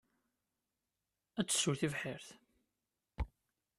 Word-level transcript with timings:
Ad 1.39 1.45
tessew 1.47 1.73
tibḥirt. 1.79 2.27